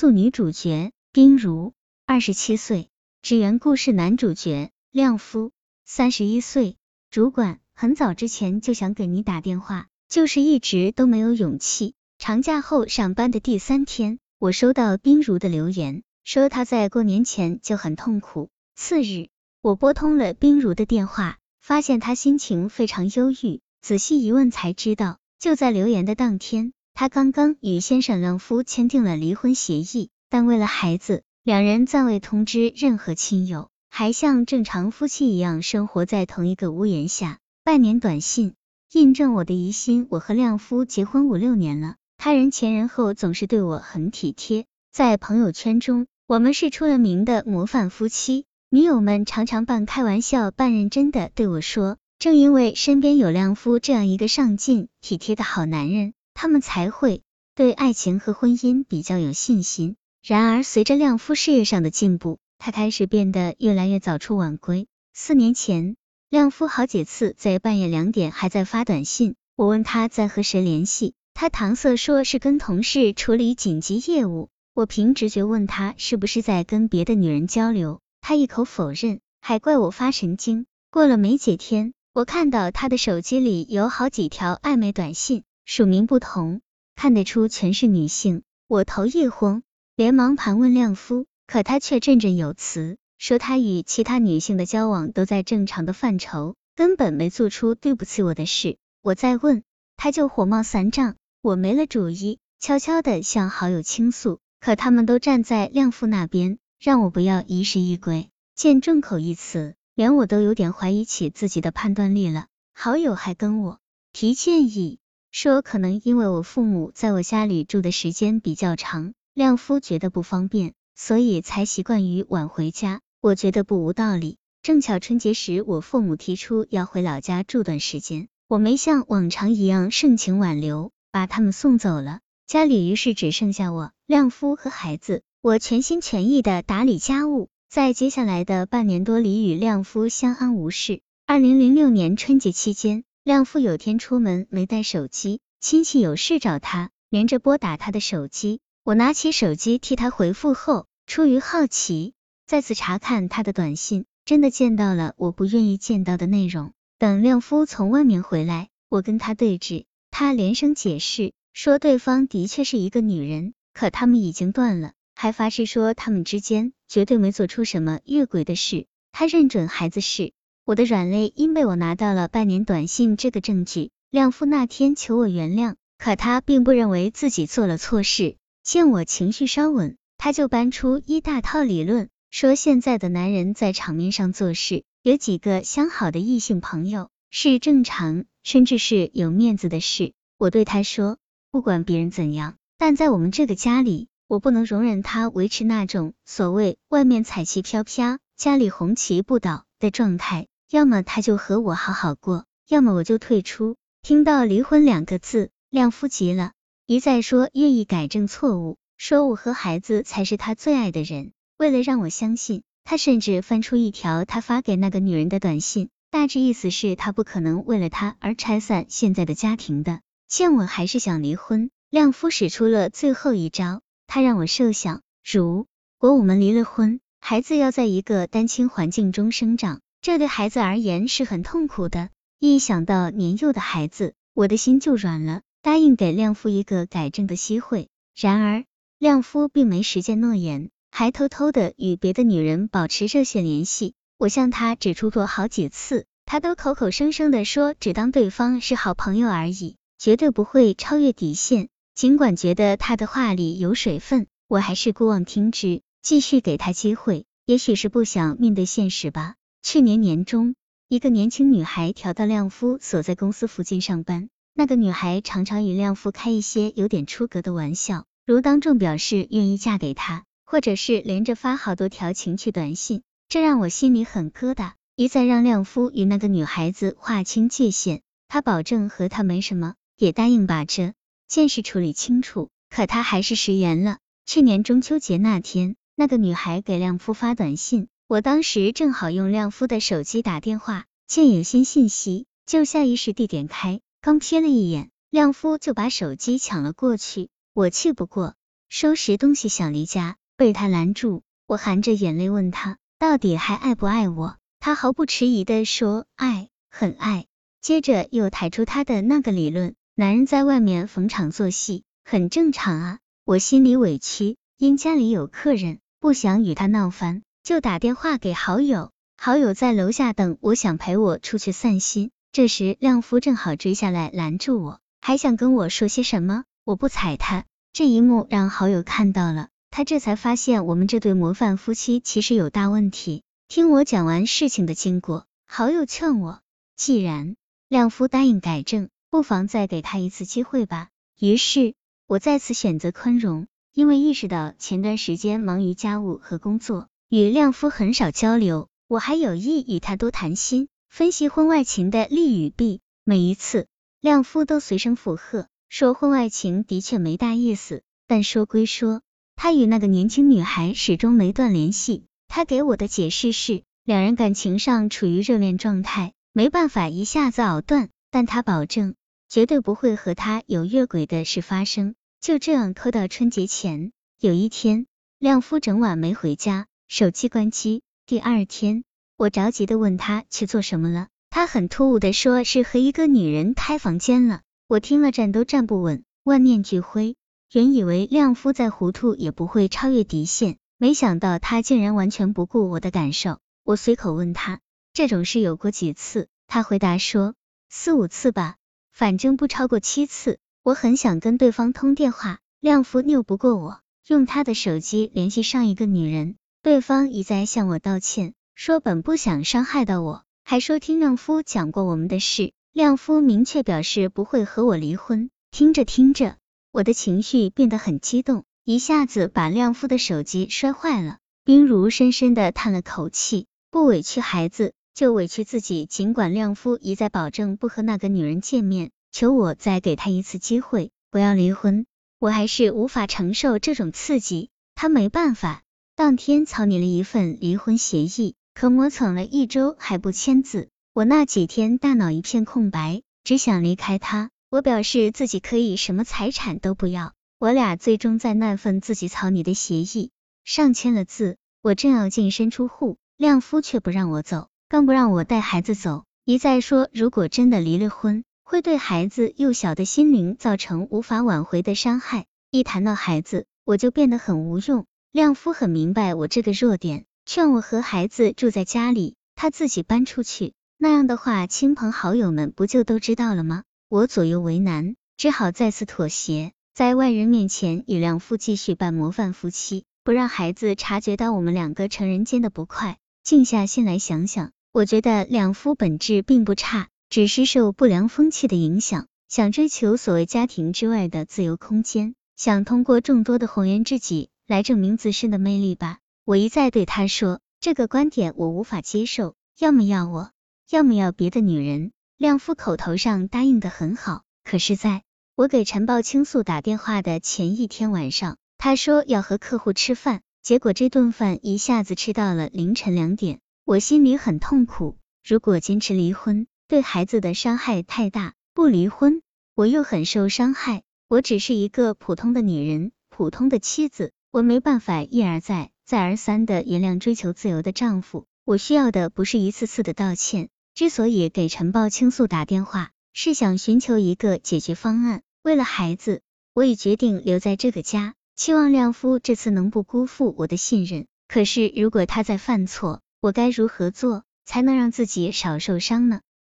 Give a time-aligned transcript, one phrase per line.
[0.00, 1.72] 素女主角冰如，
[2.06, 2.88] 二十七岁，
[3.20, 5.50] 职员故事男主角亮夫，
[5.84, 6.76] 三十一岁，
[7.10, 7.58] 主管。
[7.74, 11.94] 很早之前就想给你打电话，就是一直都没有勇气。
[12.16, 18.50] 长假后上班的第三天，我收到冰如的留言，说她在过年前就很痛苦。
[18.76, 19.30] 次日，
[19.62, 23.62] 我拨通了冰如的电话，发现她心情非常忧郁。
[23.82, 37.38] 仔细一问才知道，就在留言的当天，她刚刚与先生亮夫签订了离婚协议，但为了孩子，两人暂未通知任何亲友，还像正常夫妻一样生活在同一个屋檐下。
[37.62, 38.54] 半年短信
[38.92, 57.22] 印证我的疑心，我和亮夫结婚五六年了，他人前人后总是对我很体贴，在朋友圈中我们是出了名的模范夫妻，女友们常常半开玩笑半认真的对我说，正因为身边有亮夫这样一个上进体贴的好男人，他们才会
[57.56, 59.96] 对爱情和婚姻比较有信心。
[60.24, 64.86] 然而随着亮夫事业上的进步，他开始变得越来越早出晚归。
[65.12, 65.96] 四年前。
[66.30, 74.48] 亮夫好几次在半夜两点还在发短信，我问他在和谁联系，他搪塞说是跟同事处理紧急业务。
[74.74, 80.66] 我凭直觉问他是不是在跟别的女人交流，他一口否认，还怪我发神经。
[80.90, 86.62] 过了没几天，我看到他的手机里有好几条暧昧短信，署名不同，
[86.96, 88.42] 看得出全是女性。
[88.68, 89.62] 我头一昏，
[89.96, 92.96] 连忙盘问亮夫，可他却振振有词。
[93.18, 98.78] 说他与其他女性的交往都在正常的范畴，根本没做出对不起我的事。
[99.02, 99.62] 我再问，
[99.98, 101.16] 他就火冒三丈。
[101.42, 108.30] 我没了主意，悄悄的向好友倾诉，可他们都站在亮夫那边，让我不要疑神疑鬼。
[108.54, 112.46] 见众口一词，连我都有点怀疑起自己的判断力了。
[112.72, 113.78] 好友还跟我
[114.14, 114.98] 提建议，
[115.40, 123.00] 说可能因为我父母在我家里住的时间比较长，亮夫觉得不方便，所以才习惯于晚回家。
[123.20, 132.18] 我觉得不无道理，正巧春节时我父母提出要回老家住段时间，我没像往常一样盛情挽留，把他们送走了。
[132.48, 141.00] 家里于是只剩下我、亮夫和孩子，我全心全意的打理家务，在接下来的半年多里与亮夫相安无事。
[141.26, 152.14] 二零零六年春节期间，亮夫有天出门没带手机，亲戚有事找他，连着拨打他的手机，我拿起手机替他回复后，出于好奇。
[152.46, 156.72] 再次查看他的短信，真的见到了我不愿意见到的内容。
[156.98, 168.86] 等亮夫从外面回来，我跟他对峙，他连声解释，说对方的确是一个女人，可他们已经断了，还发誓说他们之间绝对没做出什么越轨的事。
[169.12, 170.32] 他认准孩子是
[170.68, 173.90] 我的软肋，因被我拿到了半年短信这个证据。
[174.10, 178.36] 亮夫那天求我原谅，可他并不认为自己做了错事。
[178.62, 182.10] 见我情绪稍稳，他就搬出一大套理论。
[182.30, 190.12] 说现在的男人在场面上做事，有几个相好的异性朋友是正常，甚至是有面子的事。
[190.36, 191.16] 我对他说，
[191.50, 200.46] 不管别人怎样，但在我们这个家里，我不能容忍他维持那种所谓外面彩旗飘飘，家里红旗不倒的状态。
[200.70, 203.76] 要么他就和我好好过，要么我就退出。
[204.02, 206.52] 听到离婚两个字，亮夫急了，
[206.84, 211.32] 一再说愿意改正错误，说我和孩子才是他最爱的人。
[211.56, 220.00] 为了让我相信，他甚至翻出一条他发给那个女人的短信，大致意思是他不可能为了她而拆散现在的家庭的。
[220.28, 232.10] 见我还是想离婚，亮夫使出了最后一招，他让我设想，如果我们离了婚，孩子要在一个单亲环境中生长，这对孩子而言是很痛苦的。
[232.38, 237.88] 一想到年幼的孩子，我的心就软了，答应给亮夫一个改正的机会。
[238.16, 238.64] 然而，
[238.98, 240.70] 亮夫并没实现诺言。
[240.90, 251.68] 还偷偷的与别的女人保持热线联系，我向他指出过好几次，他都口口声声的说只当对方是好朋友而已，绝对不会超越底线。
[251.94, 257.26] 尽管觉得他的话里有水分，我还是姑妄听之，继续给他机会。
[257.44, 259.34] 也许是不想面对现实吧。
[259.62, 260.54] 去年年中，
[260.88, 270.24] 一个年轻女孩调到亮夫所在公司附近上班，那个女孩常常与亮夫开一些有点出格的玩笑，如当众表示愿意嫁给他。
[270.50, 274.72] 或者是连着发好多条情趣短信，这让我心里很疙瘩。
[274.96, 280.94] 一再让亮夫与那个女孩子划清界限，他保证和她没什么，也答应把这
[281.28, 282.48] 件事处理清楚。
[282.70, 283.98] 可他还是食言了。
[284.24, 297.28] 去年中秋节那天，那个女孩给亮夫发短信，我当时正好用亮夫的手机打电话，见有新信息，就下意识地点开，刚瞥了一眼，亮夫就把手机抢了过去。
[297.52, 298.34] 我气不过。
[298.70, 301.22] 收拾东西想离家，被他拦住。
[301.46, 304.38] 我含着眼泪问他，到底还爱不爱我？
[304.58, 307.26] 他毫不迟疑的说爱，很爱。
[307.60, 312.98] 接着又抬出他的那个理论，男人在外面逢场作戏，很正常啊。
[313.26, 318.90] 我心里委屈，因家里有客人，不想与他闹翻，就打电话给好友。
[319.16, 322.10] 好友在楼下等我，想陪我出去散心。
[322.30, 327.46] 这时亮夫正好追下来拦住我，还想跟我说些什么，我不睬他。
[327.72, 333.22] 这一幕让好友看到了，他这才发现我们这对模范夫妻其实有大问题。
[333.48, 336.42] 听我讲完事情的经过，好友劝我，
[336.76, 337.34] 既然
[337.66, 340.88] 亮夫答应改正，不妨再给他一次机会吧。
[341.18, 341.72] 于是，
[342.06, 348.68] 我再次选择宽容，因为意识到前段时间忙于家务和工作，与亮夫很少交流。
[348.86, 352.80] 我还有意与他多谈心，分析婚外情的利与弊。
[353.02, 353.66] 每一次，
[354.02, 357.82] 亮夫都随声附和，说婚外情的确没大意思。
[358.06, 359.00] 但说归说，
[359.36, 362.04] 他与那个年轻女孩始终没断联系。
[362.28, 367.88] 他给我的解释是，两人感情上处于热恋状态，没办法一下子藕断。
[368.10, 368.94] 但他保证，
[369.30, 371.94] 绝对不会和他有越轨的事发生。
[372.20, 374.86] 就这样拖到春节前，有一天，
[375.18, 377.82] 亮夫整晚没回家，手机关机。
[378.06, 378.82] 第二天，
[379.18, 384.40] 我着急的问他去做什么了，他很突兀的说是和一个女人开房间了。
[384.68, 387.14] 我听了站都站不稳，万念俱灰。
[387.52, 393.38] 原以为亮夫再糊涂也不会超越底线，没想到他竟然完全不顾我的感受。
[393.64, 394.60] 我随口问他
[394.94, 397.34] 这种事有过几次，他回答说
[397.68, 398.56] 四五次吧，
[398.92, 400.38] 反正不超过七次。
[400.62, 406.36] 我很想跟对方通电话，亮夫拗不过我，用他的手机联系上一个女人。
[406.68, 415.30] 对方一再向我道歉，说本不想伤害到我，还说听亮夫讲过我们的事，亮夫明确表示不会和我离婚。
[415.50, 416.36] 听着听着，
[416.70, 421.16] 我的情绪变得很激动，一下子把亮夫的手机摔坏了。
[421.42, 425.86] 冰如深深的叹了口气，不委屈孩子，就委屈自己。
[425.86, 431.86] 尽管亮夫一再保证不和那个女人见面，求我再给他一次机会，不要离婚，
[432.18, 434.50] 我还是无法承受这种刺激。
[434.74, 435.62] 他没办法。
[435.98, 440.68] 当天草拟了一份离婚协议，可磨蹭了一周还不签字。
[440.94, 444.30] 我那几天大脑一片空白，只想离开他。
[444.48, 447.14] 我表示自己可以什么财产都不要。
[447.40, 450.12] 我俩最终在那份自己草拟的协议
[450.44, 451.36] 上签了字。
[451.62, 462.26] 我正要净身出户，亮夫却不让我走，更不让我带孩子走，一再说如果真的离了婚，会对孩子幼小的心灵造成无法挽回的伤害。
[462.52, 464.86] 一谈到孩子，我就变得很无用。
[465.10, 470.52] 亮夫很明白我这个弱点，劝我和孩子住在家里，他自己搬出去。
[470.76, 473.62] 那样的话，亲朋好友们不就都知道了吗？
[473.88, 482.98] 我左右为难，只好再次妥协，在外人面前与亮夫继续扮模范夫妻，不让孩子察觉到我们两个成人间的不快。
[483.24, 494.28] 静下心来想想，我觉得亮夫本质并不差，只是受不良风气的影响，想追求所谓家庭之外的自由空间，想通过众多的红颜知己。
[494.48, 495.98] 来证明自身的魅力吧。
[496.24, 500.30] 我一再对他说，这个观点我无法接受，要么要我，
[500.70, 501.92] 要么要别的女人。
[502.16, 505.02] 亮夫口头上答应的很好，可是在
[505.34, 513.40] 我给陈豹倾诉打电话的前一天晚上，他说要和客户吃饭，结果这顿饭一下子吃到了凌晨两点。
[513.66, 519.20] 我心里很痛苦，如果坚持离婚，对孩子的伤害太大；不离婚，
[519.54, 520.84] 我又很受伤害。
[521.06, 524.12] 我只是一个普通的女人，普通的妻子。
[524.30, 530.50] 我没办法一而再、再而三的原谅追求自由的丈夫，我需要的不是一次次的道歉。
[530.74, 535.22] 之所以给陈豹倾诉打电话，是想寻求一个解决方案。
[535.42, 536.20] 为了孩子，
[536.52, 541.06] 我已决定留在这个家，期望亮夫这次能不辜负我的信任。
[541.26, 546.20] 可是如果他再犯错，我该如何做才能让自己少受伤呢？